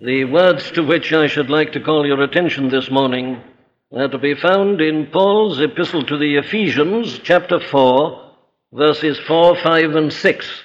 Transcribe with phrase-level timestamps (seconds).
[0.00, 3.42] The words to which I should like to call your attention this morning
[3.90, 8.32] are to be found in Paul's epistle to the Ephesians, chapter 4,
[8.74, 10.62] verses 4, 5, and 6.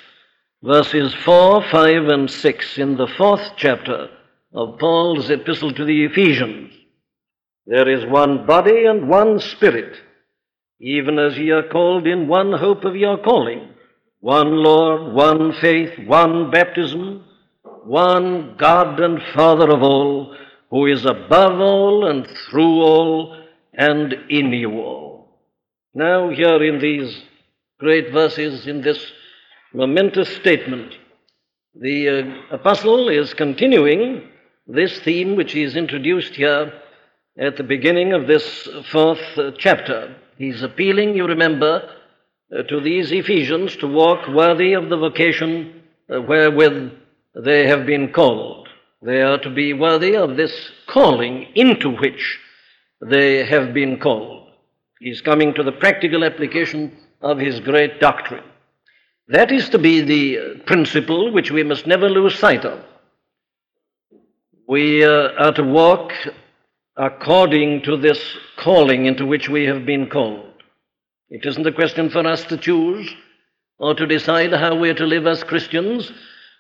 [0.62, 4.10] Verses 4, 5, and 6 in the fourth chapter
[4.54, 6.74] of Paul's epistle to the Ephesians.
[7.66, 9.96] There is one body and one spirit,
[10.82, 13.70] even as ye are called in one hope of your calling,
[14.20, 17.24] one Lord, one faith, one baptism
[17.86, 20.36] one God and Father of all,
[20.70, 25.40] who is above all and through all and in you all.
[25.94, 27.24] Now, here in these
[27.80, 29.12] great verses, in this
[29.74, 30.94] momentous statement,
[31.76, 34.28] the uh, apostle is continuing
[34.68, 36.74] this theme which he has introduced here
[37.38, 40.16] at the beginning of this fourth uh, chapter.
[40.38, 41.90] He's appealing, you remember,
[42.56, 45.82] uh, to these Ephesians to walk worthy of the vocation
[46.14, 46.92] uh, wherewith
[47.36, 48.68] they have been called.
[49.02, 52.40] They are to be worthy of this calling into which
[53.02, 54.50] they have been called.
[55.00, 58.44] He's coming to the practical application of his great doctrine.
[59.28, 62.84] That is to be the principle which we must never lose sight of.
[64.68, 66.14] We uh, are to walk
[66.98, 70.52] according to this calling into which we have been called.
[71.30, 73.10] It isn't a question for us to choose
[73.80, 76.12] or to decide how we're to live as Christians.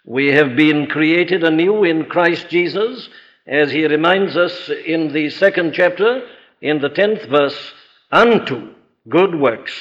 [0.05, 3.07] We have been created anew in Christ Jesus,
[3.45, 6.27] as he reminds us in the second chapter,
[6.61, 7.73] in the tenth verse,
[8.11, 8.73] unto
[9.09, 9.73] good works,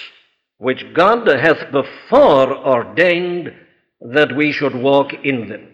[0.59, 3.55] which God hath before ordained
[4.01, 5.69] that we should walk in them.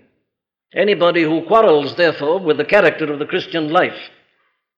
[0.75, 3.99] Anybody who quarrels, therefore, with the character of the Christian life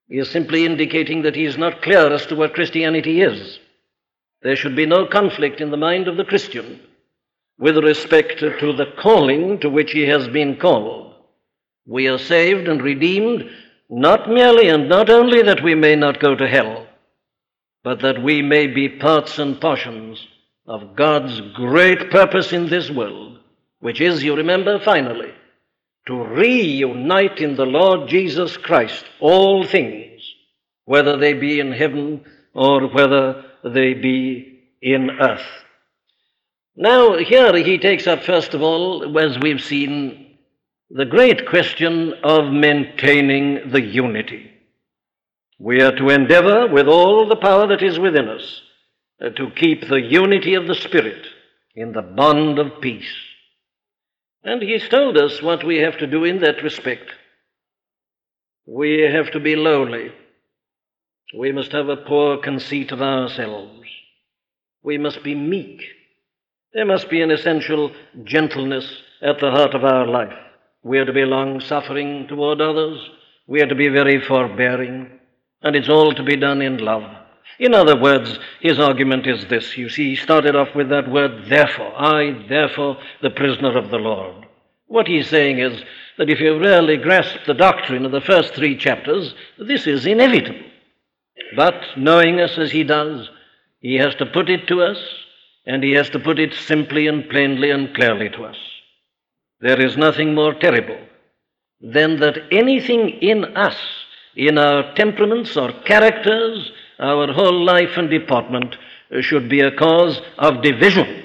[0.09, 3.59] is simply indicating that he is not clear as to what Christianity is.
[4.43, 6.81] There should be no conflict in the mind of the Christian
[7.59, 11.15] with respect to the calling to which he has been called.
[11.87, 13.51] We are saved and redeemed
[13.91, 16.87] not merely and not only that we may not go to hell,
[17.83, 20.27] but that we may be parts and portions
[20.67, 23.39] of God's great purpose in this world,
[23.81, 25.33] which is, you remember, finally,
[26.07, 30.23] to reunite in the Lord Jesus Christ all things,
[30.85, 35.47] whether they be in heaven or whether they be in earth.
[36.81, 40.39] Now, here he takes up, first of all, as we've seen,
[40.89, 44.49] the great question of maintaining the unity.
[45.59, 48.63] We are to endeavor with all the power that is within us
[49.21, 51.27] uh, to keep the unity of the Spirit
[51.75, 53.13] in the bond of peace.
[54.45, 57.11] And he's told us what we have to do in that respect.
[58.67, 60.13] We have to be lowly.
[61.37, 63.89] We must have a poor conceit of ourselves.
[64.85, 65.83] We must be meek.
[66.75, 67.91] There must be an essential
[68.25, 70.35] gentleness at the heart of our life.
[70.83, 73.01] We are to be long suffering toward others.
[73.47, 75.19] We are to be very forbearing.
[75.63, 77.05] And it's all to be done in love.
[77.59, 79.77] In other words, his argument is this.
[79.79, 81.93] You see, he started off with that word, therefore.
[81.97, 84.47] I, therefore, the prisoner of the Lord.
[84.87, 85.83] What he's saying is
[86.19, 90.61] that if you really grasp the doctrine of the first three chapters, this is inevitable.
[91.57, 93.29] But knowing us as he does,
[93.81, 94.99] he has to put it to us
[95.69, 98.57] and he has to put it simply and plainly and clearly to us.
[99.61, 100.99] There is nothing more terrible
[101.81, 103.77] than that anything in us,
[104.35, 108.77] in our temperaments or characters, our whole life and deportment,
[109.21, 111.25] should be a cause of division.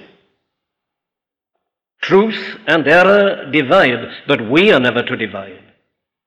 [2.01, 5.63] Truth and error divide, but we are never to divide.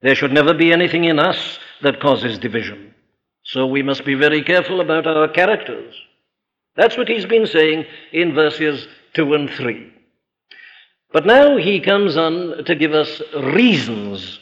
[0.01, 2.95] There should never be anything in us that causes division.
[3.43, 5.93] So we must be very careful about our characters.
[6.77, 9.91] That's what he's been saying in verses 2 and 3.
[11.11, 14.39] But now he comes on to give us reasons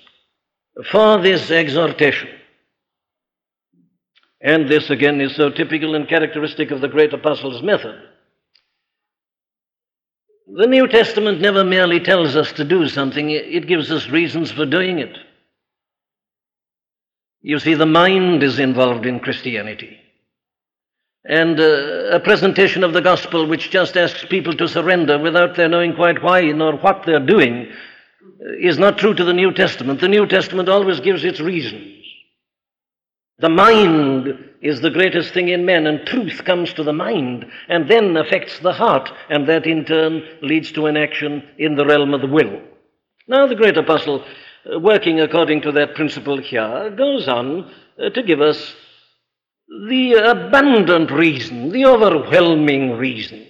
[0.91, 2.29] for this exhortation.
[4.41, 7.95] And this again is so typical and characteristic of the great apostle's method.
[10.53, 14.65] The New Testament never merely tells us to do something, it gives us reasons for
[14.65, 15.17] doing it.
[17.41, 19.99] You see, the mind is involved in Christianity
[21.27, 25.67] and uh, a presentation of the gospel which just asks people to surrender without their
[25.67, 30.01] knowing quite why nor what they're doing uh, is not true to the New Testament.
[30.01, 32.03] The New Testament always gives its reasons.
[33.39, 34.27] The mind
[34.61, 38.59] is the greatest thing in men, and truth comes to the mind and then affects
[38.59, 42.27] the heart, and that in turn leads to an action in the realm of the
[42.27, 42.61] will.
[43.27, 44.23] Now, the great apostle,
[44.71, 48.75] uh, working according to that principle here, goes on uh, to give us
[49.67, 53.47] the abundant reason, the overwhelming reason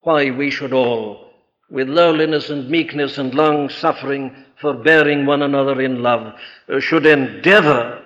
[0.00, 1.30] why we should all
[1.70, 6.34] with lowliness and meekness and long suffering, forbearing one another in love,
[6.68, 8.02] uh, should endeavor,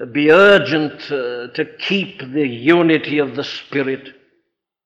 [0.00, 4.14] uh, be urgent uh, to keep the unity of the Spirit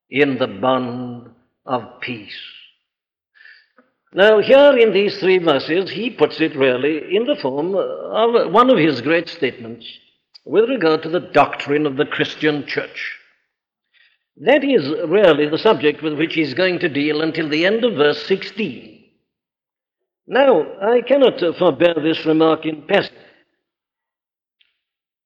[0.08, 1.28] in the bond
[1.66, 2.38] of peace.
[4.14, 8.70] Now, here in these three verses, he puts it really in the form of one
[8.70, 9.86] of his great statements
[10.44, 13.18] with regard to the doctrine of the Christian church.
[14.38, 17.94] That is really the subject with which he's going to deal until the end of
[17.94, 19.04] verse 16.
[20.26, 23.16] Now, I cannot forbear this remark in passing.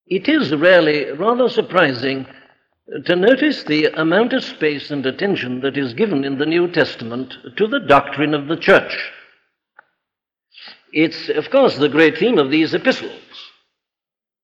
[0.06, 2.26] It is really rather surprising
[3.04, 7.34] to notice the amount of space and attention that is given in the New Testament
[7.56, 9.12] to the doctrine of the church.
[10.92, 13.20] It's, of course, the great theme of these epistles.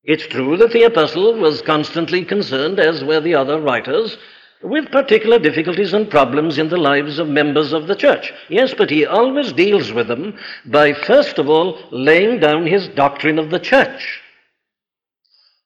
[0.04, 4.18] It's true that the apostle was constantly concerned, as were the other writers,
[4.62, 8.32] with particular difficulties and problems in the lives of members of the church.
[8.48, 13.38] Yes, but he always deals with them by, first of all, laying down his doctrine
[13.38, 14.20] of the church.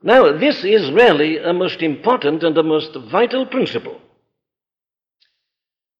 [0.03, 4.01] Now, this is really a most important and a most vital principle.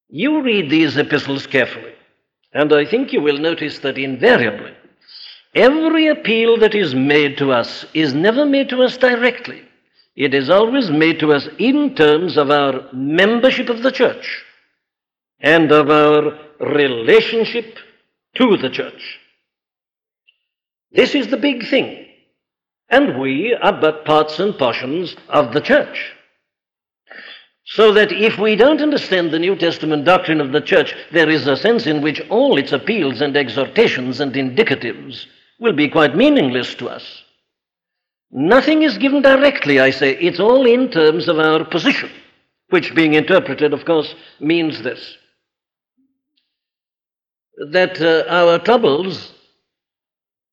[0.09, 1.95] You read these epistles carefully,
[2.53, 4.73] and I think you will notice that invariably,
[5.57, 9.63] every appeal that is made to us is never made to us directly.
[10.15, 14.45] It is always made to us in terms of our membership of the church
[15.41, 17.79] and of our relationship
[18.37, 19.19] to the church.
[20.93, 22.07] This is the big thing.
[22.89, 26.13] And we are but parts and portions of the church.
[27.65, 31.47] So that if we don't understand the New Testament doctrine of the church, there is
[31.47, 35.27] a sense in which all its appeals and exhortations and indicatives
[35.61, 37.23] will be quite meaningless to us.
[38.31, 40.17] Nothing is given directly, I say.
[40.17, 42.11] It's all in terms of our position,
[42.71, 45.17] which, being interpreted, of course, means this
[47.57, 49.33] that uh, our troubles,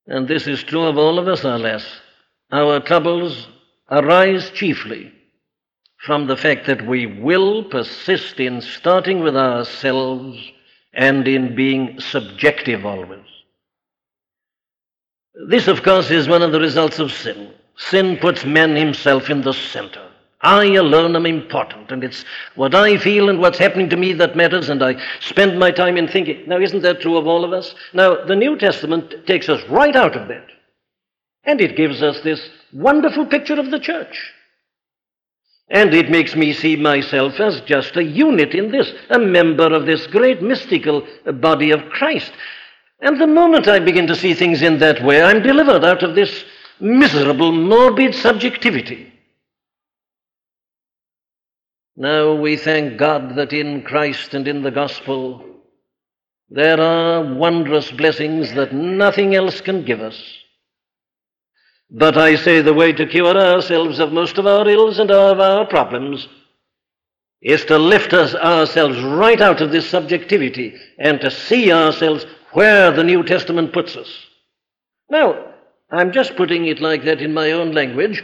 [0.07, 1.85] and this is true of all of us, alas,
[2.51, 3.47] our troubles
[3.91, 5.11] arise chiefly
[5.97, 10.37] from the fact that we will persist in starting with ourselves
[10.93, 13.32] and in being subjective always.
[15.35, 17.51] This, of course, is one of the results of sin.
[17.75, 20.09] Sin puts man himself in the center.
[20.41, 22.25] I alone am important, and it's
[22.55, 25.97] what I feel and what's happening to me that matters, and I spend my time
[25.97, 26.43] in thinking.
[26.47, 27.73] Now, isn't that true of all of us?
[27.93, 30.47] Now, the New Testament takes us right out of that,
[31.45, 34.33] and it gives us this wonderful picture of the church.
[35.69, 39.85] And it makes me see myself as just a unit in this, a member of
[39.85, 42.33] this great mystical body of Christ.
[43.03, 46.15] And the moment I begin to see things in that way, I'm delivered out of
[46.15, 46.45] this
[46.79, 49.11] miserable, morbid subjectivity.
[51.97, 55.45] Now we thank God that in Christ and in the gospel
[56.49, 60.37] there are wondrous blessings that nothing else can give us.
[61.91, 65.41] But I say the way to cure ourselves of most of our ills and of
[65.41, 66.29] our problems
[67.41, 72.91] is to lift us ourselves right out of this subjectivity and to see ourselves where
[72.91, 74.09] the New Testament puts us.
[75.09, 75.53] Now,
[75.91, 78.23] I'm just putting it like that in my own language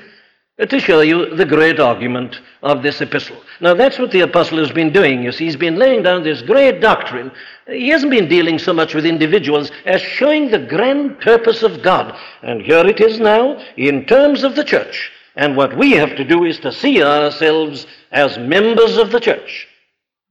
[0.60, 3.38] uh, to show you the great argument of this epistle.
[3.62, 5.24] Now, that's what the apostle has been doing.
[5.24, 7.32] You see, he's been laying down this great doctrine.
[7.68, 12.18] He hasn't been dealing so much with individuals as showing the grand purpose of God.
[12.42, 15.12] And here it is now in terms of the church.
[15.36, 19.68] And what we have to do is to see ourselves as members of the church.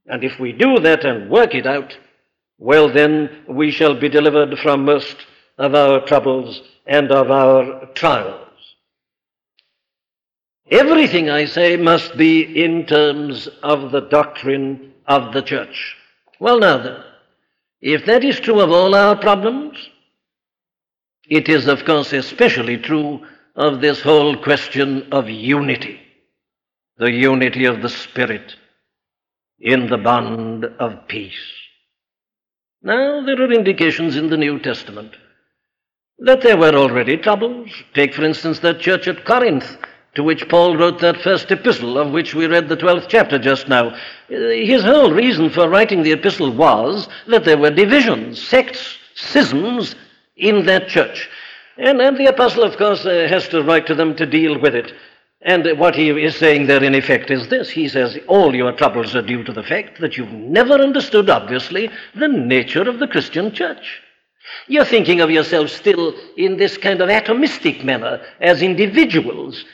[0.06, 1.96] And if we do that and work it out,
[2.58, 5.16] well, then we shall be delivered from most
[5.56, 8.44] of our troubles and of our trials.
[10.70, 15.96] Everything, I say, must be in terms of the doctrine of the church.
[16.40, 16.96] Well, now then,
[17.80, 19.78] if that is true of all our problems,
[21.28, 23.20] it is, of course, especially true
[23.54, 26.00] of this whole question of unity,
[26.98, 28.56] the unity of the Spirit
[29.58, 31.57] in the bond of peace.
[32.82, 35.16] Now, there are indications in the New Testament
[36.20, 37.70] that there were already troubles.
[37.94, 39.76] Take, for instance, that church at Corinth,
[40.14, 43.68] to which Paul wrote that first epistle, of which we read the 12th chapter just
[43.68, 43.96] now.
[44.28, 49.96] His whole reason for writing the epistle was that there were divisions, sects, schisms
[50.36, 51.28] in that church.
[51.76, 54.74] And, and the apostle, of course, uh, has to write to them to deal with
[54.74, 54.92] it.
[55.42, 57.70] And what he is saying there, in effect, is this.
[57.70, 61.90] He says, All your troubles are due to the fact that you've never understood, obviously,
[62.14, 64.02] the nature of the Christian church.
[64.66, 69.64] You're thinking of yourself still in this kind of atomistic manner, as individuals.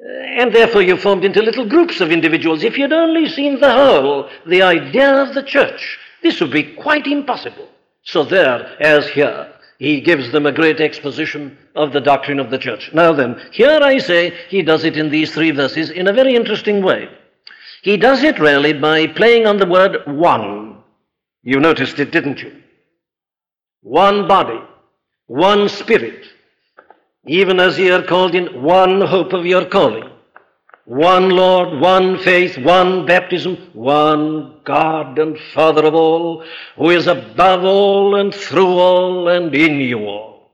[0.00, 2.64] Uh, and therefore you formed into little groups of individuals.
[2.64, 7.06] If you'd only seen the whole, the idea of the church, This would be quite
[7.06, 7.68] impossible.
[8.02, 12.58] So, there, as here, he gives them a great exposition of the doctrine of the
[12.58, 12.90] church.
[12.94, 16.34] Now, then, here I say he does it in these three verses in a very
[16.34, 17.08] interesting way.
[17.82, 20.82] He does it really by playing on the word one.
[21.42, 22.62] You noticed it, didn't you?
[23.82, 24.60] One body,
[25.26, 26.24] one spirit,
[27.26, 30.10] even as ye are called in one hope of your calling.
[30.86, 36.44] One Lord, one faith, one baptism, one God and Father of all,
[36.76, 40.52] who is above all and through all and in you all.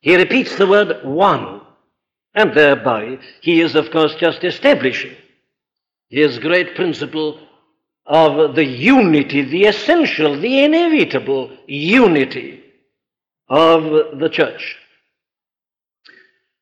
[0.00, 1.60] He repeats the word one,
[2.34, 5.16] and thereby he is, of course, just establishing
[6.08, 7.40] his great principle
[8.06, 12.62] of the unity, the essential, the inevitable unity
[13.48, 14.76] of the church.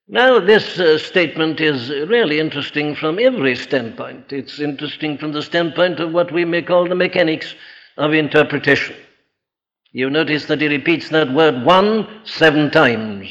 [0.09, 4.33] Now, this uh, statement is really interesting from every standpoint.
[4.33, 7.55] It's interesting from the standpoint of what we may call the mechanics
[7.97, 8.97] of interpretation.
[9.93, 13.29] You notice that he repeats that word one seven times.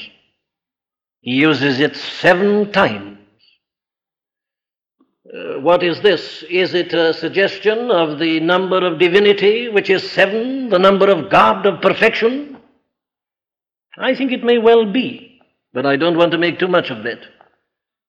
[1.22, 3.20] He uses it seven times.
[5.32, 6.44] Uh, what is this?
[6.50, 11.30] Is it a suggestion of the number of divinity, which is seven, the number of
[11.30, 12.58] God of perfection?
[13.98, 15.31] I think it may well be,
[15.74, 17.20] but I don't want to make too much of that.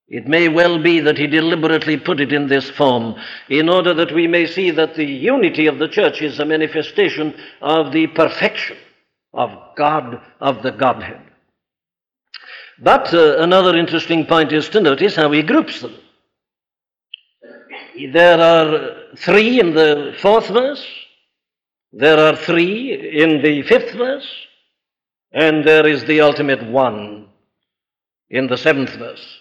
[0.08, 3.14] It may well be that he deliberately put it in this form
[3.48, 7.34] in order that we may see that the unity of the church is a manifestation
[7.62, 8.76] of the perfection
[9.32, 11.22] of God, of the Godhead.
[12.78, 15.94] But uh, another interesting point is to notice how he groups them.
[18.12, 20.84] There are three in the fourth verse,
[21.92, 24.26] there are three in the fifth verse,
[25.32, 27.21] and there is the ultimate one
[28.32, 29.38] in the seventh verse.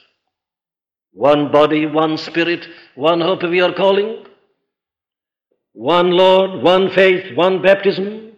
[1.14, 4.26] One body, one spirit, one hope of your calling,
[5.74, 8.34] one Lord, one faith, one baptism,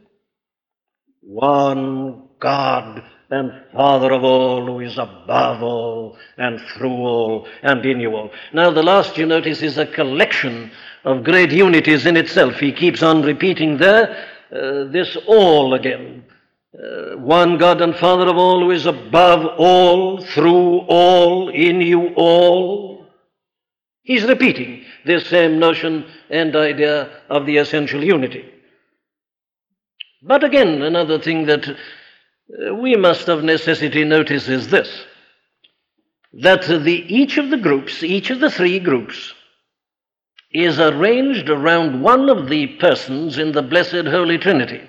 [1.22, 8.00] one God and Father of all, who is above all and through all and in
[8.00, 8.30] you all.
[8.54, 10.72] Now, the last you notice is a collection
[11.04, 12.56] of great unities in itself.
[12.56, 16.24] He keeps on repeating there uh, this all again.
[16.74, 22.10] Uh, one God and Father of all, who is above all, through all, in you
[22.16, 23.06] all.
[24.02, 28.46] He's repeating this same notion and idea of the essential unity.
[30.24, 35.06] But again, another thing that uh, we must of necessity notice is this
[36.36, 39.34] that the, each of the groups, each of the three groups,
[40.52, 44.82] is arranged around one of the persons in the blessed Holy Trinity.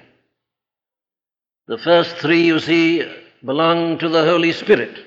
[1.66, 3.10] The first three, you see,
[3.44, 4.98] belong to the Holy Spirit.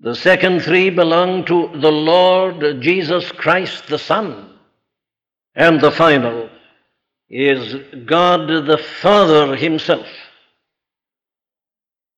[0.00, 4.58] The second three belong to the Lord Jesus Christ, the Son.
[5.54, 6.50] And the final
[7.30, 10.06] is God the Father Himself.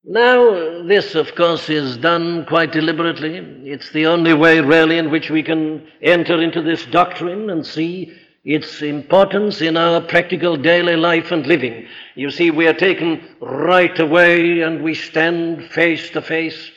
[0.04, 3.36] Now, this, of course, is done quite deliberately.
[3.64, 8.12] It's the only way, really, in which we can enter into this doctrine and see
[8.48, 11.86] its importance in our practical daily life and living.
[12.14, 16.70] You see, we are taken right away and we stand face to face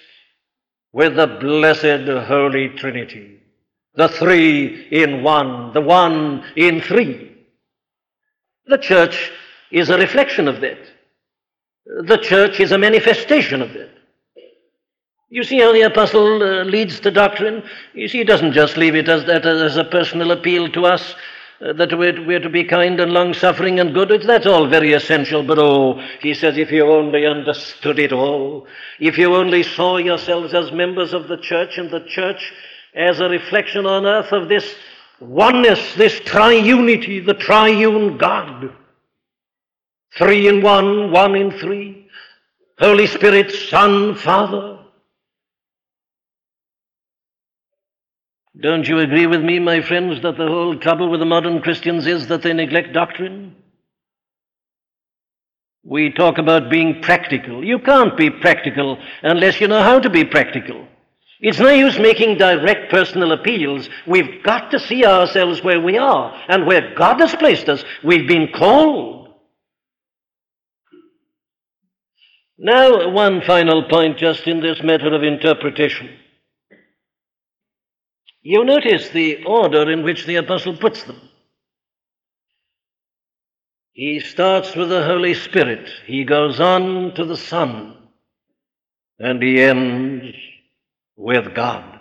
[0.91, 3.39] with the blessed Holy Trinity.
[3.95, 7.37] The three in one, the one in three.
[8.65, 9.31] The church
[9.71, 10.79] is a reflection of that.
[11.85, 13.91] The church is a manifestation of that.
[15.29, 17.63] You see how the apostle uh, leads the doctrine?
[17.93, 21.15] You see, he doesn't just leave it as, that, as a personal appeal to us
[21.61, 24.09] that we're, we're, to be kind and long suffering and good.
[24.25, 28.67] That's all very essential, but oh, he says, if you only understood it all,
[28.99, 32.51] if you only saw yourselves as members of the church and the church
[32.95, 34.75] as a reflection on earth of this
[35.19, 38.71] oneness, this triunity, the triune God
[40.17, 42.07] Three in one, one in three.
[42.79, 44.79] Holy Spirit, Son, Father.
[48.59, 52.05] Don't you agree with me, my friends, that the whole trouble with the modern Christians
[52.05, 53.55] is that they neglect doctrine?
[55.83, 57.63] We talk about being practical.
[57.63, 60.85] You can't be practical unless you know how to be practical.
[61.39, 63.89] It's no use making direct personal appeals.
[64.05, 67.83] We've got to see ourselves where we are and where God has placed us.
[68.03, 69.29] We've been called.
[72.59, 76.20] Now, one final point just in this matter of interpretation.
[78.41, 81.29] You notice the order in which the apostle puts them.
[83.93, 87.97] He starts with the Holy Spirit, he goes on to the Son,
[89.19, 90.35] and he ends
[91.15, 91.99] with God.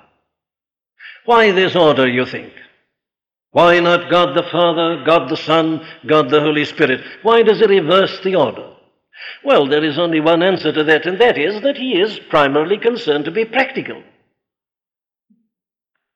[1.27, 2.53] Why this order, you think?
[3.51, 7.03] Why not God the Father, God the Son, God the Holy Spirit?
[7.23, 8.75] Why does he reverse the order?
[9.45, 12.79] Well, there is only one answer to that, and that is that he is primarily
[12.79, 14.03] concerned to be practical.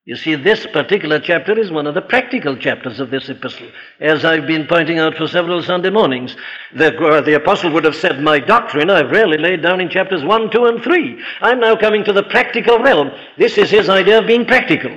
[0.07, 3.71] You see, this particular chapter is one of the practical chapters of this epistle.
[4.01, 6.37] As I've been pointing out for several Sunday mornings,
[6.77, 10.23] the, uh, the apostle would have said, My doctrine I've rarely laid down in chapters
[10.23, 11.23] 1, 2, and 3.
[11.41, 13.13] I'm now coming to the practical realm.
[13.39, 14.95] This is his idea of being practical.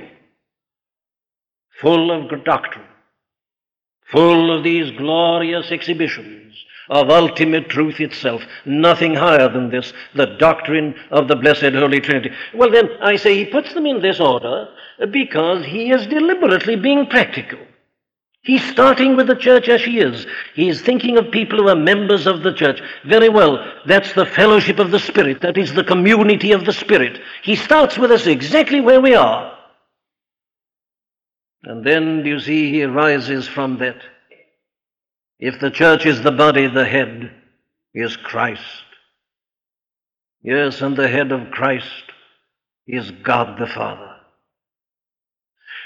[1.79, 2.87] Full of doctrine,
[4.11, 6.46] full of these glorious exhibitions
[6.89, 8.41] of ultimate truth itself.
[8.65, 12.31] Nothing higher than this, the doctrine of the blessed Holy Trinity.
[12.53, 14.69] Well, then, I say he puts them in this order
[15.11, 17.59] because he is deliberately being practical.
[18.41, 20.25] He's starting with the church as she is.
[20.55, 22.81] He's thinking of people who are members of the church.
[23.05, 25.41] Very well, that's the fellowship of the Spirit.
[25.41, 27.19] That is the community of the Spirit.
[27.43, 29.53] He starts with us exactly where we are.
[31.63, 33.97] And then, you see, he rises from that.
[35.39, 37.31] If the church is the body, the head
[37.93, 38.63] is Christ.
[40.41, 42.03] Yes, and the head of Christ
[42.87, 44.15] is God the Father.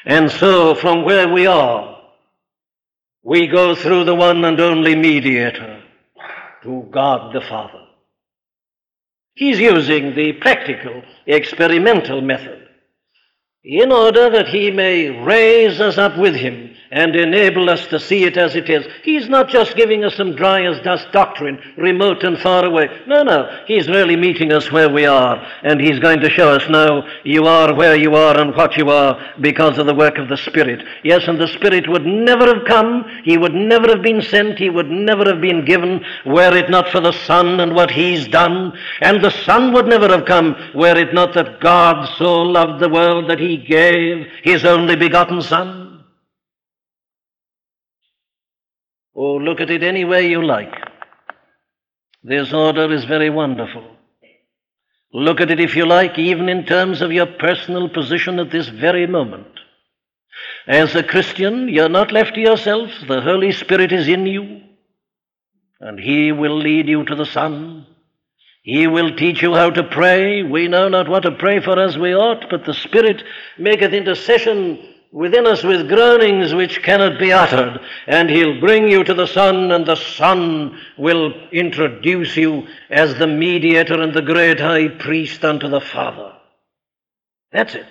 [0.05, 2.01] And so, from where we are,
[3.23, 5.83] we go through the one and only mediator
[6.63, 7.85] to God the Father.
[9.33, 12.67] He's using the practical, experimental method
[13.63, 18.25] in order that he may raise us up with him and enable us to see
[18.25, 18.85] it as it is.
[19.03, 22.89] He's not just giving us some dry as dust doctrine, remote and far away.
[23.07, 23.63] No, no.
[23.65, 27.45] He's really meeting us where we are, and He's going to show us now you
[27.45, 30.85] are where you are and what you are because of the work of the Spirit.
[31.03, 34.69] Yes, and the Spirit would never have come, He would never have been sent, He
[34.69, 38.77] would never have been given were it not for the Son and what He's done.
[39.01, 42.89] And the Son would never have come were it not that God so loved the
[42.89, 45.80] world that He gave His only begotten Son.
[49.15, 50.73] Oh, look at it any way you like.
[52.23, 53.83] This order is very wonderful.
[55.13, 58.69] Look at it, if you like, even in terms of your personal position at this
[58.69, 59.47] very moment.
[60.67, 62.89] As a Christian, you're not left to yourself.
[63.07, 64.61] The Holy Spirit is in you,
[65.81, 67.85] and He will lead you to the Son.
[68.63, 70.43] He will teach you how to pray.
[70.43, 73.23] We know not what to pray for as we ought, but the Spirit
[73.57, 79.13] maketh intercession within us with groanings which cannot be uttered, and he'll bring you to
[79.13, 84.87] the Son, and the Son will introduce you as the mediator and the great high
[84.87, 86.33] priest unto the Father.
[87.51, 87.87] That's it.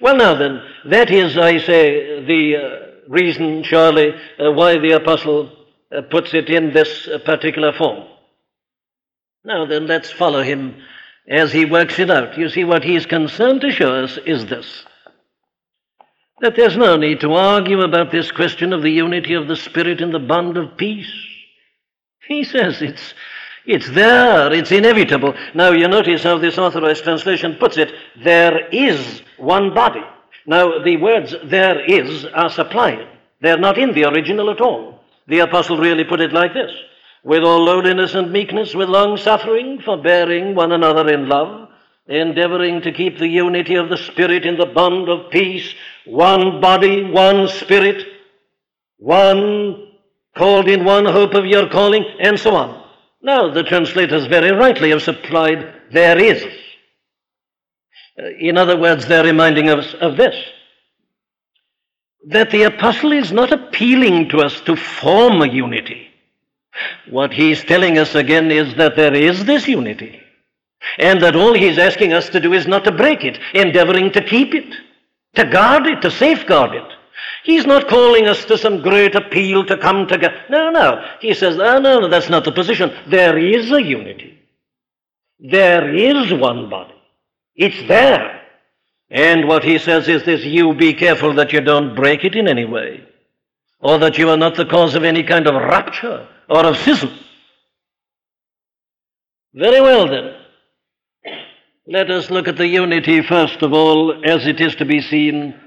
[0.00, 5.52] Well, now then, that is, I say, the uh, reason, surely, uh, why the apostle
[5.94, 8.08] uh, puts it in this uh, particular form.
[9.44, 10.82] Now then, let's follow him
[11.28, 12.36] as he works it out.
[12.36, 14.84] You see, what he's concerned to show us is this
[16.42, 20.00] that there's no need to argue about this question of the unity of the Spirit
[20.00, 21.10] in the bond of peace.
[22.26, 23.14] He says it's,
[23.64, 25.34] it's there, it's inevitable.
[25.54, 27.92] Now, you notice how this authorized translation puts it
[28.24, 30.02] there is one body.
[30.44, 33.06] Now, the words there is are supplied,
[33.40, 35.00] they're not in the original at all.
[35.28, 36.72] The apostle really put it like this
[37.22, 41.68] with all lowliness and meekness, with long suffering, forbearing one another in love
[42.06, 45.74] endeavoring to keep the unity of the Spirit in the bond of peace,
[46.06, 48.06] one body, one Spirit,
[48.98, 49.88] one
[50.36, 52.82] called in one hope of your calling, and so on.
[53.22, 56.42] Now, the translators very rightly have supplied there is.
[58.18, 60.34] Uh, in other words, they're reminding us of this
[62.28, 66.08] that the apostle is not appealing to us to form a unity.
[67.10, 70.20] What he's telling us again is that there is this unity.
[70.98, 74.22] And that all he's asking us to do is not to break it, endeavoring to
[74.22, 74.72] keep it,
[75.34, 76.88] to guard it, to safeguard it.
[77.44, 80.42] He's not calling us to some great appeal to come together.
[80.48, 81.04] No, no.
[81.20, 82.92] He says, oh, no, no, that's not the position.
[83.08, 84.38] There is a unity.
[85.40, 86.94] There is one body.
[87.56, 88.40] It's there.
[89.10, 92.48] And what he says is this you be careful that you don't break it in
[92.48, 93.04] any way,
[93.80, 97.10] or that you are not the cause of any kind of rupture or of schism.
[99.52, 100.34] Very well, then.
[101.86, 105.58] Let us look at the unity, first of all, as it is to be seen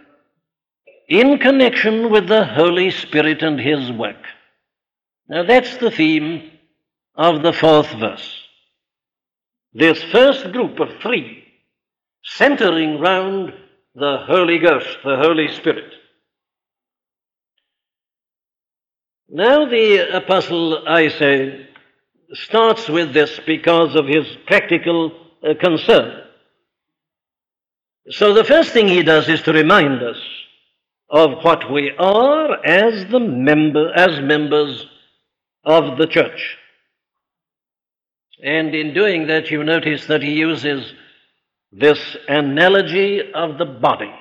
[1.10, 4.24] in connection with the Holy Spirit and His work.
[5.28, 6.52] Now, that's the theme
[7.16, 8.44] of the fourth verse.
[9.74, 11.44] This first group of three,
[12.24, 13.54] centering round
[13.94, 15.92] the Holy Ghost, the Holy Spirit.
[19.28, 21.68] Now, the apostle, I say,
[22.32, 26.24] starts with this because of his practical uh, concern.
[28.10, 30.18] So the first thing he does is to remind us
[31.10, 34.86] of what we are as the member as members
[35.64, 36.58] of the church.
[38.44, 40.94] And in doing that, you notice that he uses
[41.72, 44.14] this analogy of the body.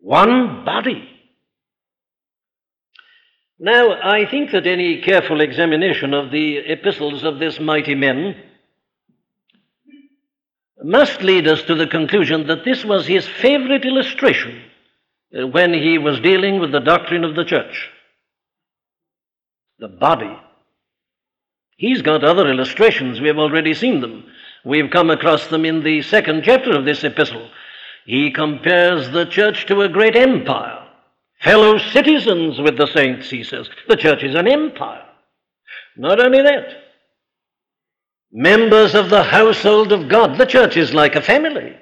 [0.00, 1.08] One body.
[3.58, 8.36] Now, I think that any careful examination of the epistles of this mighty men
[10.84, 14.62] must lead us to the conclusion that this was his favorite illustration
[15.38, 17.88] uh, when he was dealing with the doctrine of the church.
[19.78, 20.38] The body.
[21.76, 23.20] He's got other illustrations.
[23.20, 24.26] We have already seen them.
[24.64, 27.48] We've come across them in the second chapter of this epistle.
[28.04, 30.86] He compares the church to a great empire.
[31.40, 33.70] Fellow citizens with the saints, he says.
[33.88, 35.04] The church is an empire.
[35.96, 36.89] Not only that,
[38.32, 40.38] members of the household of God.
[40.38, 41.76] The church is like a family.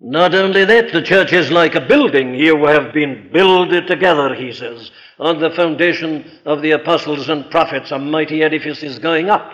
[0.00, 2.34] Not only that, the church is like a building.
[2.34, 7.90] You have been builded together, he says, on the foundation of the apostles and prophets.
[7.90, 9.50] A mighty edifice is going up.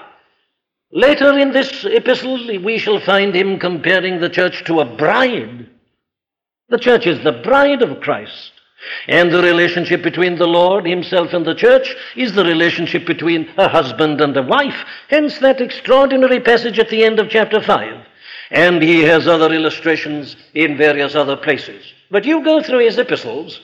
[0.92, 5.70] Later in this epistle, we shall find him comparing the church to a bride.
[6.68, 8.52] The church is the bride of Christ.
[9.08, 13.68] And the relationship between the Lord Himself and the church is the relationship between a
[13.68, 14.84] husband and a wife.
[15.08, 18.06] Hence that extraordinary passage at the end of chapter 5.
[18.50, 21.84] And he has other illustrations in various other places.
[22.10, 23.60] But you go through his epistles,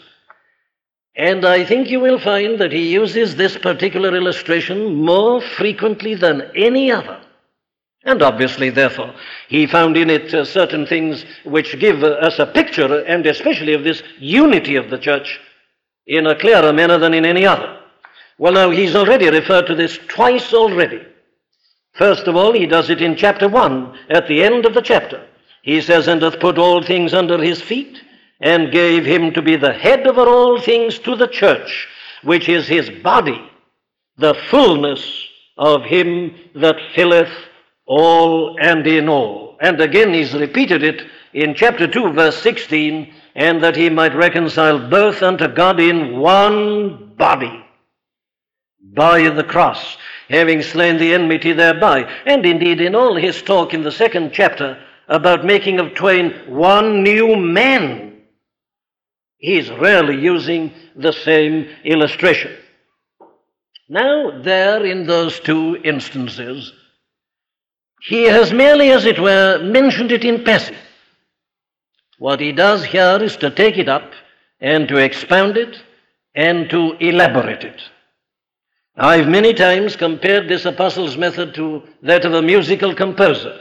[1.16, 6.50] and I think you will find that he uses this particular illustration more frequently than
[6.54, 7.20] any other.
[8.04, 9.14] And obviously, therefore,
[9.48, 13.74] he found in it uh, certain things which give uh, us a picture, and especially
[13.74, 15.38] of this unity of the church,
[16.06, 17.78] in a clearer manner than in any other.
[18.38, 21.02] Well, now, he's already referred to this twice already.
[21.92, 25.26] First of all, he does it in chapter 1, at the end of the chapter.
[25.62, 28.00] He says, And hath put all things under his feet,
[28.40, 31.86] and gave him to be the head over all things to the church,
[32.22, 33.46] which is his body,
[34.16, 35.26] the fullness
[35.58, 37.30] of him that filleth
[37.90, 39.56] all and in all.
[39.60, 44.88] And again, he's repeated it in chapter 2, verse 16, and that he might reconcile
[44.88, 47.64] both unto God in one body
[48.94, 49.96] by the cross,
[50.28, 52.08] having slain the enmity thereby.
[52.26, 57.02] And indeed, in all his talk in the second chapter about making of twain one
[57.02, 58.22] new man,
[59.38, 62.56] he's rarely using the same illustration.
[63.88, 66.72] Now, there in those two instances,
[68.02, 70.76] he has merely, as it were, mentioned it in passing.
[72.18, 74.12] What he does here is to take it up
[74.60, 75.82] and to expound it
[76.34, 77.80] and to elaborate it.
[78.96, 83.60] I've many times compared this apostle's method to that of a musical composer.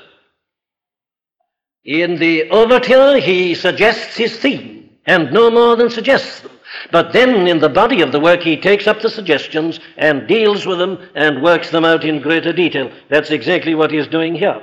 [1.85, 6.51] In the overture, he suggests his theme, and no more than suggests them.
[6.91, 10.65] But then in the body of the work, he takes up the suggestions and deals
[10.65, 12.91] with them and works them out in greater detail.
[13.09, 14.61] That's exactly what he's doing here.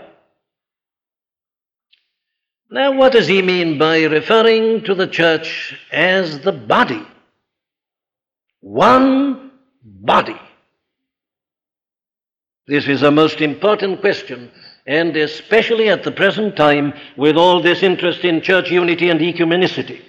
[2.69, 7.07] Now, what does he mean by referring to the church as the body?
[8.61, 10.41] One body.
[12.67, 14.51] This is a most important question,
[14.85, 20.03] and especially at the present time with all this interest in church unity and ecumenicity.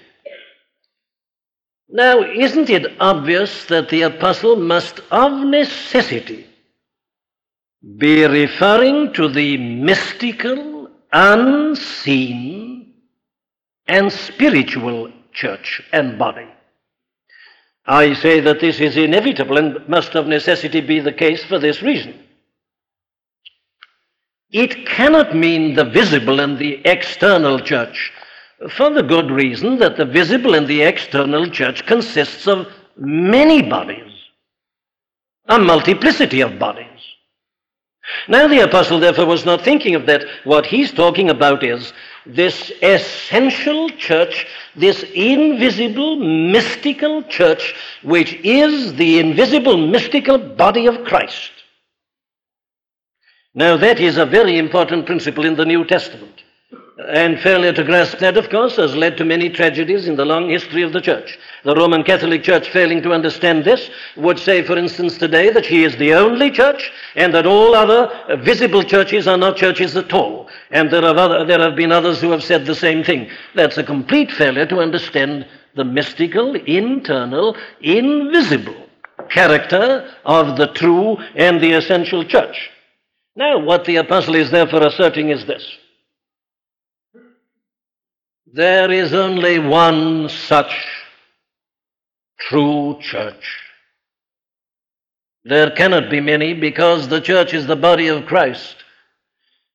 [1.90, 6.46] Now, isn't it obvious that the apostle must of necessity
[7.98, 12.94] be referring to the mystical, unseen,
[13.88, 16.48] and spiritual church and body?
[17.86, 21.82] I say that this is inevitable and must of necessity be the case for this
[21.82, 22.22] reason.
[24.52, 28.12] It cannot mean the visible and the external church
[28.72, 32.68] for the good reason that the visible and the external church consists of
[32.98, 34.12] many bodies,
[35.48, 36.88] a multiplicity of bodies.
[38.28, 40.26] Now, the apostle, therefore, was not thinking of that.
[40.46, 41.92] What he's talking about is
[42.26, 51.52] this essential church, this invisible, mystical church, which is the invisible, mystical body of Christ.
[53.54, 56.44] Now, that is a very important principle in the New Testament.
[57.00, 60.50] And failure to grasp that, of course, has led to many tragedies in the long
[60.50, 61.38] history of the Church.
[61.64, 65.84] The Roman Catholic Church, failing to understand this, would say, for instance, today that she
[65.84, 68.10] is the only church and that all other
[68.42, 70.50] visible churches are not churches at all.
[70.72, 73.30] And there have, other, there have been others who have said the same thing.
[73.54, 78.88] That's a complete failure to understand the mystical, internal, invisible
[79.30, 82.72] character of the true and the essential church.
[83.36, 85.64] Now, what the apostle is therefore asserting is this
[88.54, 90.74] There is only one such
[92.40, 93.60] true church.
[95.44, 98.78] There cannot be many because the church is the body of Christ.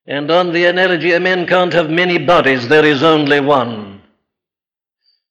[0.07, 4.01] And on the analogy, a man can't have many bodies, there is only one.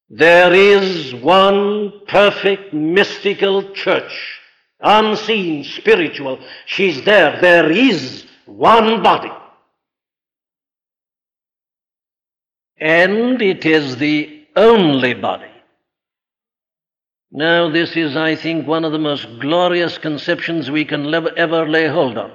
[0.09, 4.41] There is one perfect mystical church,
[4.81, 6.39] unseen, spiritual.
[6.67, 7.41] She's there.
[7.41, 9.33] There is one body.
[12.83, 15.47] And it is the only body.
[17.31, 21.87] Now, this is, I think, one of the most glorious conceptions we can ever lay
[21.87, 22.33] hold on.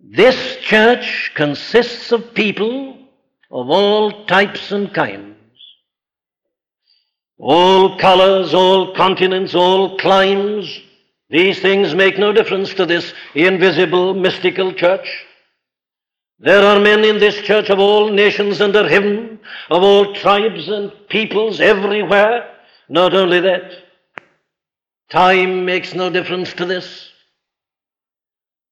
[0.00, 2.98] This church consists of people
[3.48, 5.36] of all types and kinds,
[7.38, 10.80] all colors, all continents, all climes.
[11.30, 15.08] These things make no difference to this invisible, mystical church.
[16.38, 19.38] There are men in this church of all nations under heaven,
[19.70, 22.50] of all tribes and peoples everywhere.
[22.88, 23.72] Not only that,
[25.10, 27.10] time makes no difference to this.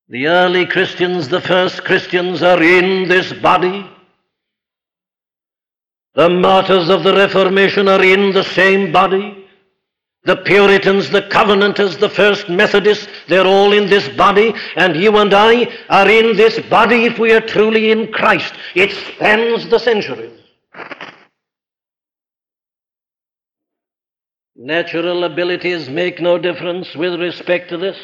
[0.09, 3.89] The early Christians, the first Christians, are in this body.
[6.13, 9.42] The martyrs of the Reformation are in the same body.
[10.25, 15.33] The Puritans, the Covenanters, the First Methodists, they're all in this body, and you and
[15.33, 18.53] I are in this body if we are truly in Christ.
[18.73, 20.39] It spans the centuries.
[24.55, 27.97] Natural abilities make no difference with respect to this.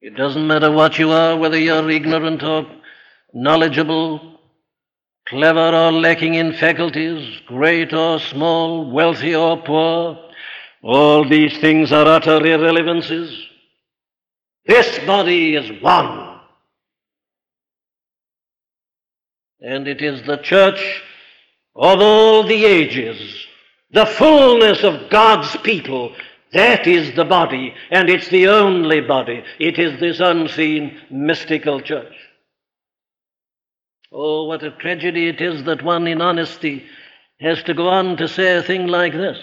[0.00, 2.66] It doesn't matter what you are, whether you're ignorant or
[3.32, 4.33] knowledgeable,
[5.26, 10.18] clever or lacking in faculties, great or small, wealthy or poor.
[10.82, 13.34] All these things are utter irrelevances.
[14.66, 16.40] This body is one.
[19.60, 21.02] And it is the church
[21.74, 23.46] of all the ages,
[23.90, 26.14] the fullness of God's people
[26.54, 29.42] that is the body, and it's the only body.
[29.58, 32.14] It is this unseen, mystical church.
[34.16, 36.84] Oh, what a tragedy it is that one in honesty
[37.40, 39.38] has to go on to say a thing like this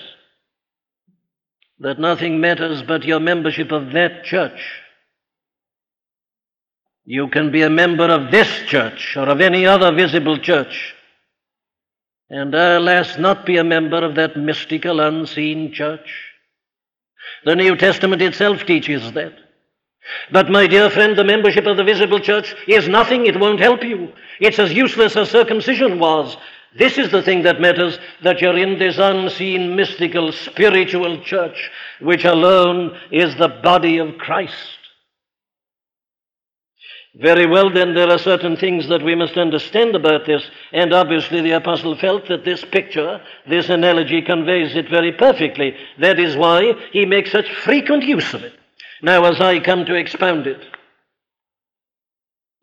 [1.80, 4.62] that nothing matters but your membership of that church.
[7.04, 10.94] You can be a member of this church or of any other visible church,
[12.30, 16.30] and alas, not be a member of that mystical, unseen church.
[17.46, 19.34] The New Testament itself teaches that.
[20.32, 23.26] But, my dear friend, the membership of the visible church is nothing.
[23.26, 24.12] It won't help you.
[24.40, 26.38] It's as useless as circumcision was.
[26.78, 32.24] This is the thing that matters that you're in this unseen, mystical, spiritual church, which
[32.24, 34.56] alone is the body of Christ.
[37.16, 41.42] Very well, then, there are certain things that we must understand about this, and obviously
[41.42, 45.76] the apostle felt that this picture, this analogy, conveys it very perfectly.
[46.00, 48.54] That is why he makes such frequent use of it.
[49.02, 50.64] Now, as I come to expound it,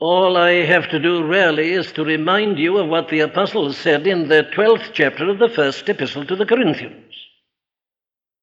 [0.00, 4.06] all I have to do really is to remind you of what the apostle said
[4.06, 7.12] in the 12th chapter of the first epistle to the Corinthians.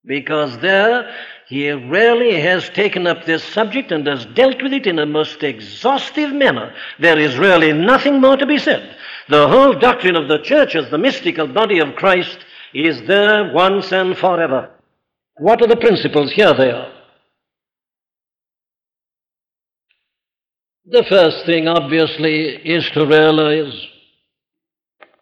[0.06, 1.16] Because there
[1.48, 5.42] he really has taken up this subject and has dealt with it in a most
[5.44, 6.76] exhaustive manner.
[7.00, 8.98] There is really nothing more to be said.
[9.30, 12.40] The whole doctrine of the church as the mystical body of Christ
[12.74, 14.70] is there once and forever.
[15.38, 16.32] What are the principles?
[16.32, 16.95] Here they are.
[20.88, 23.74] The first thing, obviously, is to realize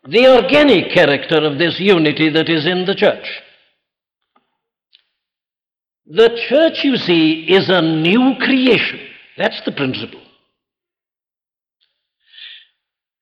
[0.04, 3.26] the organic character of this unity that is in the church.
[6.06, 9.00] The church, you see, is a new creation.
[9.38, 10.20] That's the principle.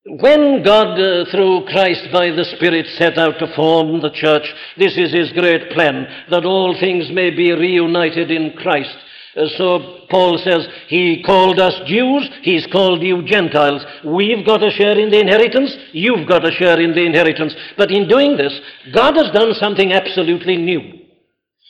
[0.04, 4.97] When God, uh, through Christ by the Spirit, set out to form the church, this
[4.97, 8.97] is his great plan, that all things may be reunited in Christ.
[9.36, 13.86] Uh, so Paul says, He called us Jews, He's called you Gentiles.
[14.04, 17.54] We've got a share in the inheritance, you've got a share in the inheritance.
[17.78, 18.60] But in doing this,
[18.94, 21.00] God has done something absolutely new.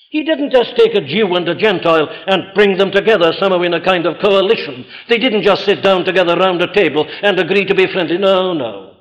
[0.10, 3.74] He didn't just take a Jew and a Gentile and bring them together somehow in
[3.74, 4.86] a kind of coalition.
[5.08, 8.18] They didn't just sit down together round a table and agree to be friendly.
[8.18, 8.96] No, no.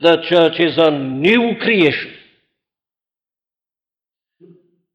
[0.00, 2.14] The church is a new creation.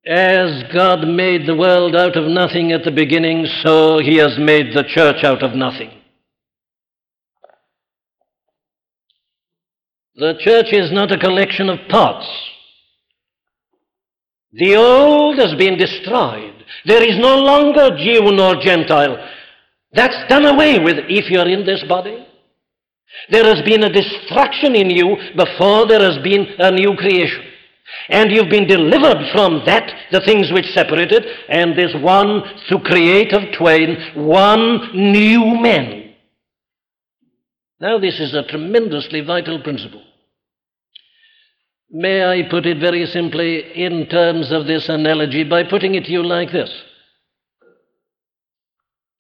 [0.07, 4.75] As God made the world out of nothing at the beginning, so He has made
[4.75, 5.89] the church out of nothing.
[10.15, 12.27] The church is not a collection of parts.
[14.53, 16.53] The old has been destroyed.
[16.85, 19.17] There is no longer Jew nor Gentile.
[19.91, 22.25] That's done away with if you're in this body.
[23.29, 27.43] There has been a destruction in you before there has been a new creation.
[28.09, 33.33] And you've been delivered from that, the things which separated, and there's one to create
[33.33, 36.13] of twain, one new man.
[37.79, 40.03] Now, this is a tremendously vital principle.
[41.89, 46.11] May I put it very simply in terms of this analogy by putting it to
[46.11, 46.71] you like this?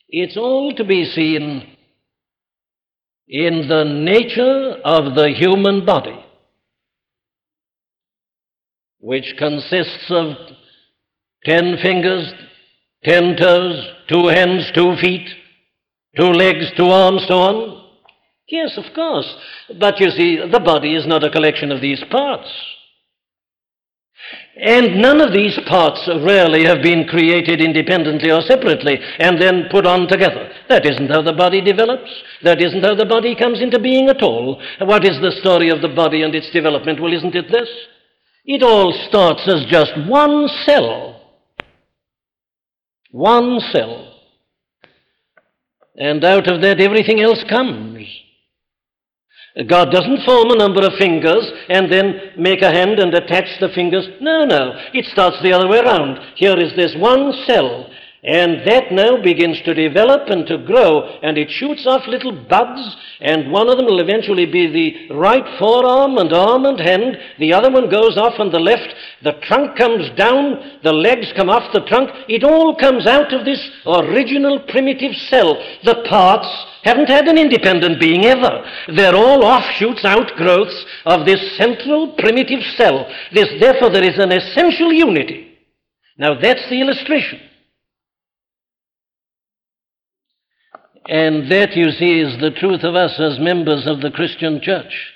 [0.09, 1.75] It's all to be seen
[3.27, 6.15] in the nature of the human body,
[9.05, 10.35] which consists of
[11.43, 12.33] ten fingers,
[13.03, 15.29] ten toes, two hands, two feet,
[16.17, 17.83] two legs, two arms, so on.
[18.49, 19.31] Yes, of course.
[19.79, 22.49] But you see, the body is not a collection of these parts.
[24.59, 29.85] And none of these parts rarely have been created independently or separately and then put
[29.85, 30.51] on together.
[30.67, 32.09] That isn't how the body develops.
[32.41, 34.59] That isn't how the body comes into being at all.
[34.79, 36.99] What is the story of the body and its development?
[36.99, 37.69] Well, isn't it this?
[38.45, 41.21] It all starts as just one cell.
[43.11, 44.13] One cell.
[45.97, 47.95] And out of that, everything else comes.
[49.69, 53.69] God doesn't form a number of fingers and then make a hand and attach the
[53.73, 54.05] fingers.
[54.19, 54.73] No, no.
[54.93, 56.19] It starts the other way around.
[56.35, 57.89] Here is this one cell,
[58.25, 62.97] and that now begins to develop and to grow, and it shoots off little buds,
[63.21, 67.17] and one of them will eventually be the right forearm and arm and hand.
[67.37, 68.95] The other one goes off on the left.
[69.21, 72.09] The trunk comes down, the legs come off the trunk.
[72.27, 75.61] It all comes out of this original primitive cell.
[75.83, 76.47] The parts
[76.83, 78.65] haven't had an independent being ever.
[78.87, 83.07] They're all offshoots, outgrowths of this central primitive cell.
[83.31, 85.57] This, therefore, there is an essential unity.
[86.17, 87.39] Now, that's the illustration.
[91.07, 95.13] And that, you see, is the truth of us as members of the Christian church.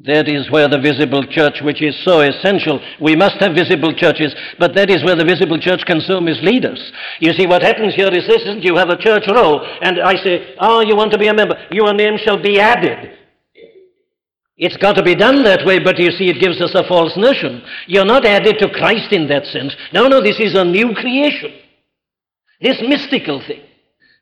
[0.00, 4.32] That is where the visible church, which is so essential, we must have visible churches,
[4.58, 6.78] but that is where the visible church can so mislead us.
[7.18, 8.62] You see, what happens here is this, isn't?
[8.62, 11.56] You have a church roll, and I say, oh, you want to be a member,
[11.72, 13.18] your name shall be added.
[14.56, 17.16] It's got to be done that way, but you see, it gives us a false
[17.16, 17.62] notion.
[17.88, 19.74] You're not added to Christ in that sense.
[19.92, 21.52] No, no, this is a new creation.
[22.60, 23.62] This mystical thing.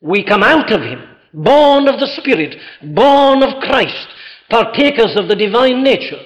[0.01, 4.09] We come out of Him, born of the Spirit, born of Christ,
[4.51, 6.21] partakers of the divine nature.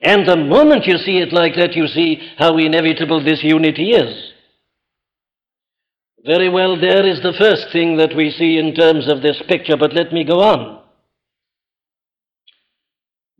[0.00, 4.32] And the moment you see it like that, you see how inevitable this unity is.
[6.24, 9.76] Very well, there is the first thing that we see in terms of this picture,
[9.76, 10.82] but let me go on.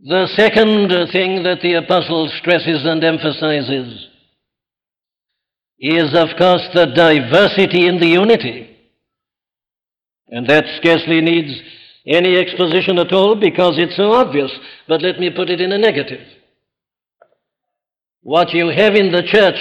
[0.01, 4.07] The second thing that the apostle stresses and emphasizes
[5.81, 8.78] is, of course, the diversity in the unity.
[10.31, 11.61] And that scarcely needs
[12.07, 14.51] any exposition at all because it's so obvious.
[14.87, 16.21] But let me put it in a negative.
[18.23, 19.59] What you have in the church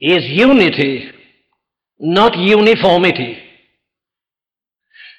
[0.00, 1.10] is unity,
[1.98, 3.38] not uniformity.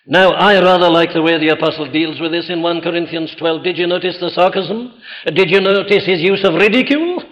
[0.08, 3.64] Now, I rather like the way the apostle deals with this in 1 Corinthians 12.
[3.64, 4.94] Did you notice the sarcasm?
[5.26, 7.24] Did you notice his use of ridicule?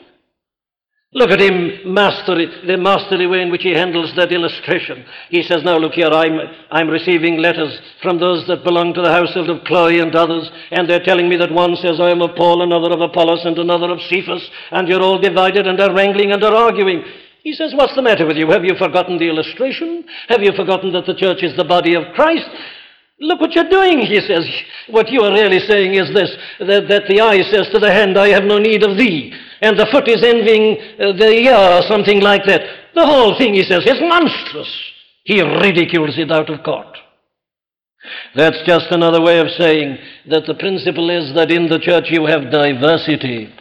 [1.15, 5.06] Look at him, mastery, the masterly way in which he handles that illustration.
[5.30, 6.39] He says, Now look here, I'm,
[6.71, 10.89] I'm receiving letters from those that belong to the household of Chloe and others, and
[10.89, 13.91] they're telling me that one says, I am of Paul, another of Apollos, and another
[13.91, 17.04] of Cephas, and you're all divided and are wrangling and are arguing.
[17.43, 18.49] He says, What's the matter with you?
[18.49, 20.06] Have you forgotten the illustration?
[20.30, 22.49] Have you forgotten that the church is the body of Christ?
[23.19, 24.49] Look what you're doing, he says.
[24.89, 28.17] What you are really saying is this that, that the eye says to the hand,
[28.17, 29.32] I have no need of thee
[29.63, 32.62] and the foot is envying uh, the ear, or something like that.
[32.93, 34.69] The whole thing, he says, is monstrous.
[35.23, 36.97] He ridicules it out of court.
[38.36, 39.97] That's just another way of saying
[40.30, 43.54] that the principle is that in the church you have diversity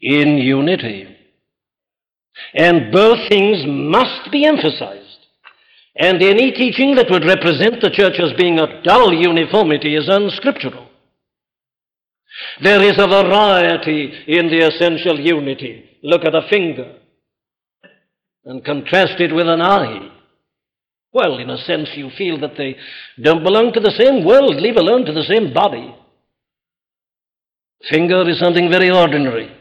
[0.00, 1.16] in unity.
[2.54, 5.26] And both things must be emphasized.
[5.96, 10.87] And any teaching that would represent the church as being a dull uniformity is unscriptural.
[12.62, 15.84] There is a variety in the essential unity.
[16.02, 16.96] Look at a finger
[18.44, 20.10] and contrast it with an eye.
[21.12, 22.76] Well, in a sense, you feel that they
[23.22, 25.94] don't belong to the same world, leave alone to the same body.
[27.90, 29.54] Finger is something very ordinary.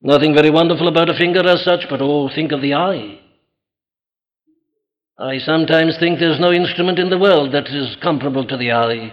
[0.00, 3.20] Nothing very wonderful about a finger as such, but oh, think of the eye.
[5.18, 9.12] I sometimes think there's no instrument in the world that is comparable to the eye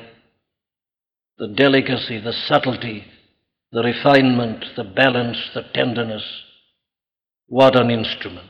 [1.37, 3.03] the delicacy, the subtlety,
[3.75, 6.23] the refinement, the balance, the tenderness.
[7.47, 8.49] What an instrument.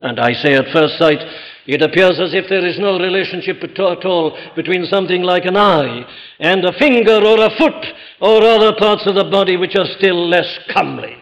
[0.00, 1.18] And I say at first sight,
[1.66, 6.04] it appears as if there is no relationship at all between something like an eye
[6.38, 7.86] and a finger or a foot
[8.20, 11.16] or other parts of the body which are still less comely.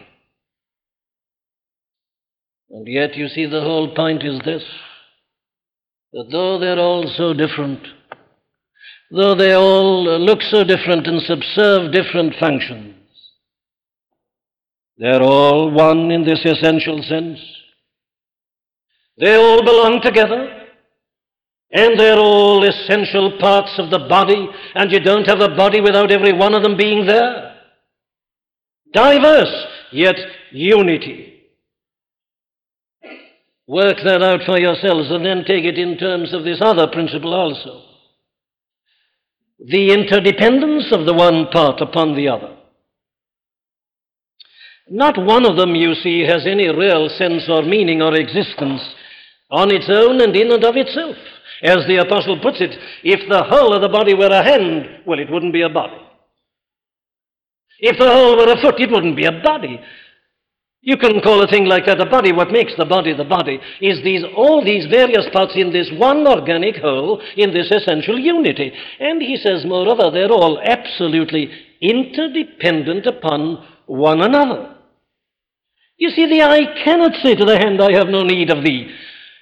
[2.69, 4.63] And yet, you see, the whole point is this
[6.11, 7.87] that though they're all so different,
[9.13, 12.95] though they all look so different and subserve different functions,
[14.97, 17.39] they're all one in this essential sense.
[19.17, 20.61] They all belong together.
[21.75, 26.11] And they're all essential parts of the body, and you don't have a body without
[26.11, 27.55] every one of them being there.
[28.93, 30.15] Diverse, yet
[30.51, 31.41] unity.
[33.65, 37.33] Work that out for yourselves and then take it in terms of this other principle
[37.33, 37.82] also
[39.65, 42.55] the interdependence of the one part upon the other.
[44.89, 48.81] Not one of them, you see, has any real sense or meaning or existence
[49.49, 51.15] on its own and in and of itself.
[51.63, 55.19] As the apostle puts it, if the whole of the body were a hand, well,
[55.19, 56.01] it wouldn't be a body.
[57.79, 59.79] If the whole were a foot, it wouldn't be a body.
[60.85, 62.33] You can call a thing like that a body.
[62.33, 66.27] What makes the body the body is these all these various parts in this one
[66.27, 68.73] organic whole, in this essential unity.
[68.99, 71.49] And he says, moreover, they're all absolutely
[71.81, 74.75] interdependent upon one another.
[75.95, 78.93] You see, the eye cannot say to the hand, I have no need of thee.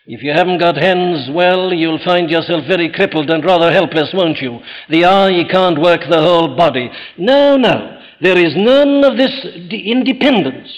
[0.06, 4.38] If you haven't got hands, well, you'll find yourself very crippled and rather helpless, won't
[4.42, 4.60] you?
[4.90, 6.92] The eye can't work the whole body.
[7.18, 8.00] No, no.
[8.20, 9.34] There is none of this
[9.72, 10.70] independence.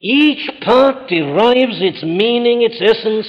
[0.00, 3.26] Each part derives its meaning, its essence,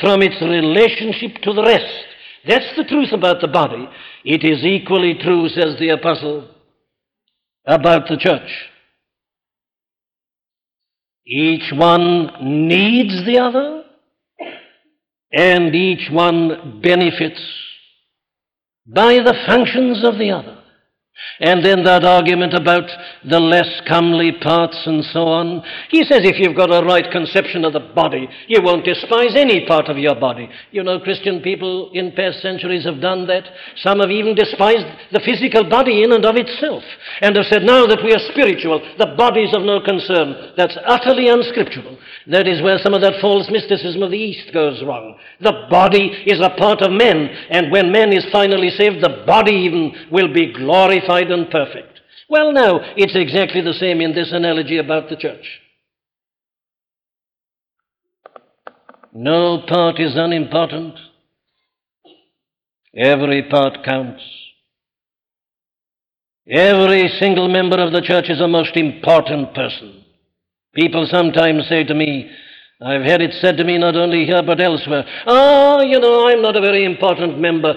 [0.00, 2.04] from its relationship to the rest.
[2.46, 3.88] That's the truth about the body.
[4.24, 6.48] It is equally true, says the apostle,
[7.64, 8.50] about the church.
[11.26, 13.84] Each one needs the other,
[15.32, 17.40] and each one benefits
[18.86, 20.59] by the functions of the other.
[21.40, 22.88] And then that argument about
[23.24, 25.62] the less comely parts and so on.
[25.88, 29.66] He says if you've got a right conception of the body, you won't despise any
[29.66, 30.48] part of your body.
[30.70, 33.44] You know, Christian people in past centuries have done that.
[33.76, 36.82] Some have even despised the physical body in and of itself
[37.20, 40.52] and have said, now that we are spiritual, the body's of no concern.
[40.56, 41.98] That's utterly unscriptural.
[42.26, 45.16] That is where some of that false mysticism of the East goes wrong.
[45.40, 49.52] The body is a part of men, and when man is finally saved, the body
[49.52, 52.00] even will be glorified and perfect.
[52.28, 55.60] Well, now, it's exactly the same in this analogy about the church.
[59.12, 60.94] No part is unimportant.
[62.94, 64.22] Every part counts.
[66.48, 70.04] Every single member of the church is a most important person.
[70.74, 72.30] People sometimes say to me,
[72.80, 76.42] I've had it said to me not only here but elsewhere, ah, you know, I'm
[76.42, 77.74] not a very important member.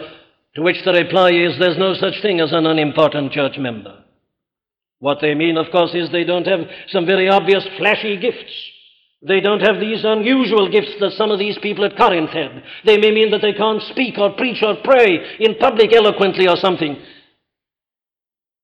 [0.55, 4.03] To which the reply is, there's no such thing as an unimportant church member.
[4.99, 8.53] What they mean, of course, is they don't have some very obvious flashy gifts.
[9.25, 12.63] They don't have these unusual gifts that some of these people at Corinth had.
[12.85, 16.57] They may mean that they can't speak or preach or pray in public eloquently or
[16.57, 16.97] something.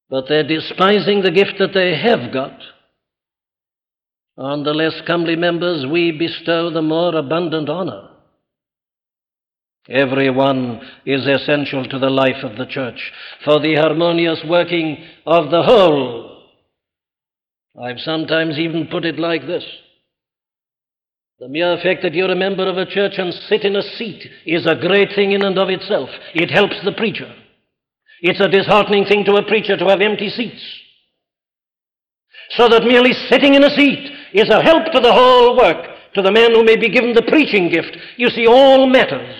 [0.09, 2.59] But they're despising the gift that they have got
[4.37, 8.08] on the less comely members we bestow the more abundant honor.
[9.89, 13.11] Every one is essential to the life of the church
[13.43, 16.43] for the harmonious working of the whole.
[17.81, 19.63] I've sometimes even put it like this.
[21.39, 24.29] The mere fact that you're a member of a church and sit in a seat
[24.45, 26.09] is a great thing in and of itself.
[26.33, 27.33] It helps the preacher.
[28.21, 30.61] It's a disheartening thing to a preacher to have empty seats.
[32.51, 36.21] So that merely sitting in a seat is a help to the whole work, to
[36.21, 37.97] the man who may be given the preaching gift.
[38.17, 39.35] You see, all matters.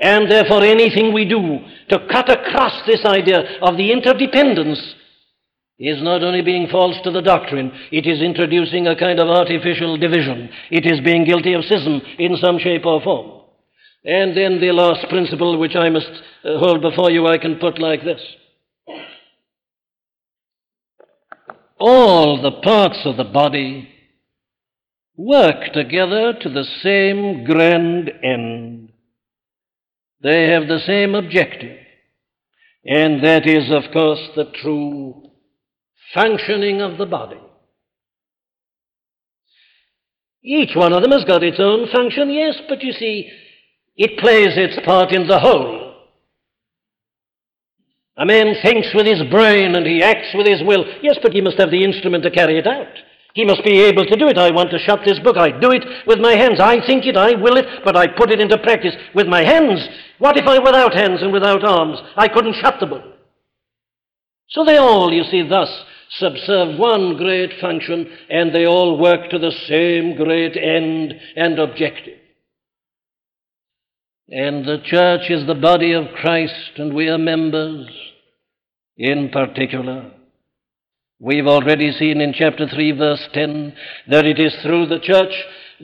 [0.00, 4.80] And therefore, anything we do to cut across this idea of the interdependence
[5.78, 9.96] is not only being false to the doctrine, it is introducing a kind of artificial
[9.96, 10.48] division.
[10.70, 13.42] It is being guilty of schism in some shape or form.
[14.04, 16.10] And then the last principle, which I must
[16.44, 18.20] uh, hold before you, I can put like this
[21.86, 23.86] all the parts of the body
[25.16, 28.90] work together to the same grand end.
[30.24, 31.76] They have the same objective,
[32.86, 35.30] and that is, of course, the true
[36.14, 37.40] functioning of the body.
[40.42, 43.30] Each one of them has got its own function, yes, but you see,
[43.96, 45.94] it plays its part in the whole.
[48.16, 50.86] A man thinks with his brain and he acts with his will.
[51.02, 52.96] Yes, but he must have the instrument to carry it out.
[53.34, 54.38] He must be able to do it.
[54.38, 55.36] I want to shut this book.
[55.36, 56.60] I do it with my hands.
[56.60, 59.80] I think it, I will it, but I put it into practice with my hands.
[60.18, 61.98] What if I without hands and without arms?
[62.16, 63.02] I couldn't shut the book.
[64.50, 65.68] So they all, you see, thus
[66.10, 72.18] subserve one great function, and they all work to the same great end and objective.
[74.28, 77.88] And the church is the body of Christ, and we are members
[78.96, 80.12] in particular.
[81.20, 83.72] We've already seen in chapter 3, verse 10,
[84.08, 85.32] that it is through the church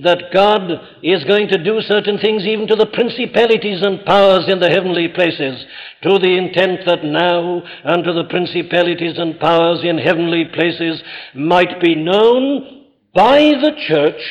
[0.02, 0.70] that God
[1.02, 5.08] is going to do certain things even to the principalities and powers in the heavenly
[5.08, 5.64] places,
[6.02, 11.02] to the intent that now unto the principalities and powers in heavenly places
[11.34, 14.22] might be known by the church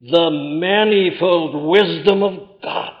[0.00, 2.97] the manifold wisdom of God.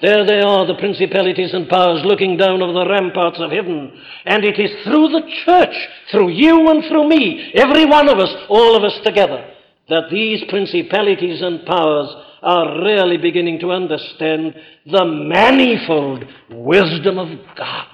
[0.00, 4.00] There they are, the principalities and powers looking down over the ramparts of heaven.
[4.24, 5.74] And it is through the church,
[6.12, 9.44] through you and through me, every one of us, all of us together,
[9.88, 14.54] that these principalities and powers are really beginning to understand
[14.86, 17.86] the manifold wisdom of God.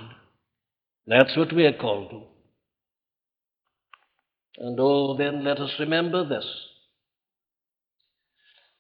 [1.07, 2.23] That's what we are called to.
[4.59, 6.47] And oh, then let us remember this.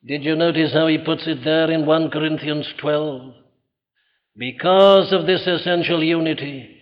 [0.06, 3.34] Did you notice how he puts it there in 1 Corinthians 12?
[4.36, 6.76] Because of this essential unity,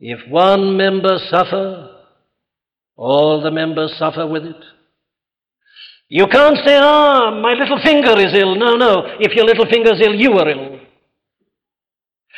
[0.00, 1.90] if one member suffer,
[2.96, 4.64] all the members suffer with it.
[6.08, 8.56] You can't say, ah, my little finger is ill.
[8.56, 9.16] No, no.
[9.20, 10.80] If your little finger is ill, you are ill.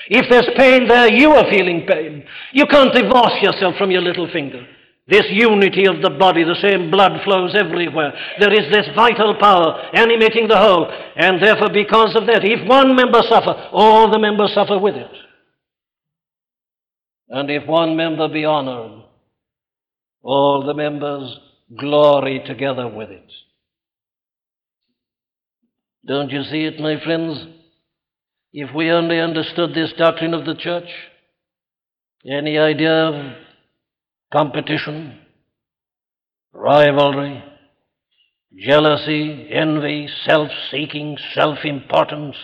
[0.09, 2.24] If there's pain there, you are feeling pain.
[2.53, 4.66] You can't divorce yourself from your little finger.
[5.11, 8.12] This unity of the body, the same blood flows everywhere.
[8.38, 10.86] There is this vital power animating the whole.
[11.16, 15.11] And therefore, because of that, if one member suffer, all the members suffer with it.
[17.28, 19.02] And if one member be honored,
[20.22, 21.38] all the members
[21.76, 23.32] glory together with it.
[26.06, 27.46] Don't you see it, my friends?
[28.52, 30.88] If we only understood this doctrine of the church,
[32.28, 33.34] any idea of
[34.33, 35.18] competition,
[36.53, 37.43] rivalry,
[38.57, 42.37] jealousy, envy, self seeking, self importance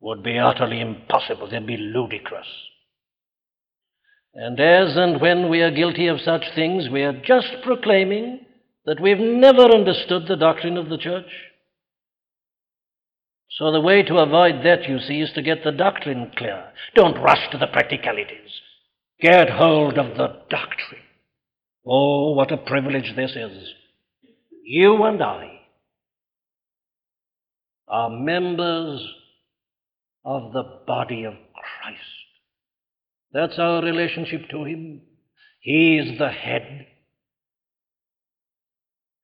[0.00, 1.48] would be utterly impossible.
[1.48, 2.46] They'd be ludicrous.
[4.34, 8.46] And as and when we are guilty of such things, we are just proclaiming
[8.86, 11.26] that we've never understood the doctrine of the church.
[13.58, 16.64] So the way to avoid that, you see, is to get the doctrine clear.
[16.94, 18.50] Don't rush to the practicalities.
[19.20, 21.02] Get hold of the doctrine.
[21.86, 23.68] Oh, what a privilege this is.
[24.64, 25.60] You and I
[27.88, 29.06] are members
[30.24, 32.00] of the body of Christ.
[33.32, 35.02] That's our relationship to Him.
[35.60, 36.86] He is the head.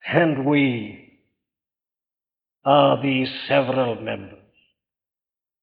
[0.07, 1.21] And we
[2.65, 4.36] are the several members.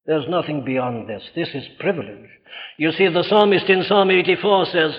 [0.05, 1.23] There's nothing beyond this.
[1.35, 2.29] This is privilege.
[2.77, 4.91] You see, the psalmist in Psalm 84 says,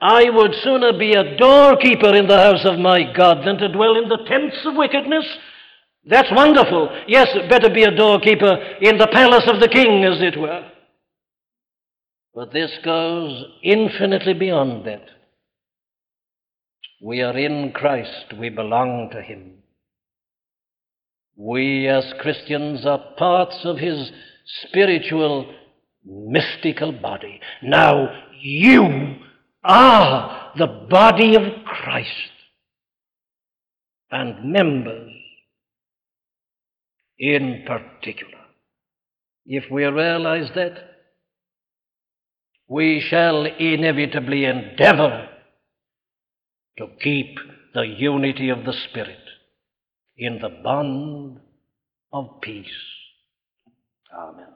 [0.00, 3.96] I would sooner be a doorkeeper in the house of my God than to dwell
[3.96, 5.24] in the tents of wickedness.
[6.04, 6.90] That's wonderful.
[7.08, 10.70] Yes, better be a doorkeeper in the palace of the king, as it were.
[12.34, 15.06] But this goes infinitely beyond that.
[17.00, 19.62] We are in Christ, we belong to Him.
[21.36, 24.10] We as Christians are parts of His
[24.44, 25.52] spiritual,
[26.04, 27.40] mystical body.
[27.62, 29.16] Now you
[29.62, 32.10] are the body of Christ
[34.10, 35.10] and members
[37.18, 38.38] in particular.
[39.46, 40.90] If we realize that,
[42.66, 45.28] we shall inevitably endeavor
[46.78, 47.36] to keep
[47.74, 49.18] the unity of the Spirit
[50.16, 51.40] in the bond
[52.12, 52.66] of peace.
[54.16, 54.53] Amen.